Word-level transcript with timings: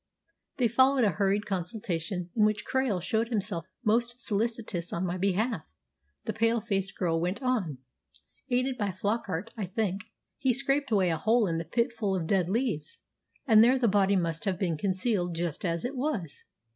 "Then 0.57 0.67
followed 0.67 1.03
a 1.03 1.11
hurried 1.11 1.45
consultation, 1.45 2.31
in 2.35 2.43
which 2.43 2.65
Krail 2.65 2.99
showed 3.03 3.27
himself 3.29 3.67
most 3.83 4.19
solicitous 4.19 4.91
on 4.91 5.05
my 5.05 5.15
behalf," 5.15 5.61
the 6.25 6.33
pale 6.33 6.59
faced 6.59 6.95
girl 6.97 7.21
went 7.21 7.39
on. 7.43 7.77
"Aided 8.49 8.79
by 8.79 8.89
Flockart, 8.89 9.51
I 9.55 9.67
think, 9.67 10.01
he 10.39 10.53
scraped 10.53 10.89
away 10.89 11.11
a 11.11 11.17
hole 11.17 11.45
in 11.45 11.61
a 11.61 11.65
pit 11.65 11.93
full 11.93 12.15
of 12.15 12.25
dead 12.25 12.49
leaves, 12.49 13.01
and 13.45 13.63
there 13.63 13.77
the 13.77 13.87
body 13.87 14.15
must 14.15 14.45
have 14.45 14.57
been 14.57 14.75
concealed 14.75 15.35
just 15.35 15.63
as 15.63 15.85
it 15.85 15.95
was. 15.95 16.45